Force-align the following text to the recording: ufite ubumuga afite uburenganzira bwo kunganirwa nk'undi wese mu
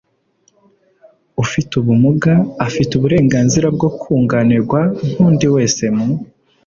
ufite 1.43 1.71
ubumuga 1.81 2.33
afite 2.65 2.91
uburenganzira 2.95 3.67
bwo 3.75 3.89
kunganirwa 3.99 4.79
nk'undi 5.09 5.45
wese 5.55 5.83
mu 5.95 6.07